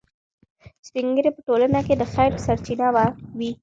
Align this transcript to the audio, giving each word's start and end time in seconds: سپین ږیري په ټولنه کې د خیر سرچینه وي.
سپین 0.87 1.07
ږیري 1.15 1.31
په 1.35 1.41
ټولنه 1.47 1.79
کې 1.87 1.93
د 1.97 2.03
خیر 2.13 2.31
سرچینه 2.45 2.87
وي. 2.95 3.51